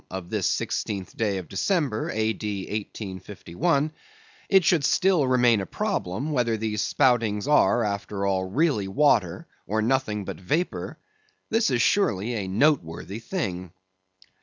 [0.09, 2.61] of this sixteenth day of December, A.D.
[2.63, 3.91] 1851),
[4.49, 9.79] it should still remain a problem, whether these spoutings are, after all, really water, or
[9.79, 13.71] nothing but vapor—this is surely a noteworthy thing.